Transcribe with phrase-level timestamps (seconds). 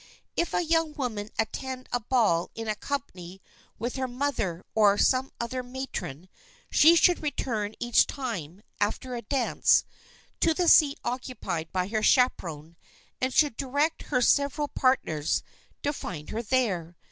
[0.35, 3.39] If a young woman attend a ball in company
[3.77, 6.27] with her mother or some other matron,
[6.71, 9.83] she should return each time, after a dance,
[10.39, 12.77] to the seat occupied by her chaperon
[13.21, 15.43] and should direct her several partners
[15.83, 16.97] to find her there.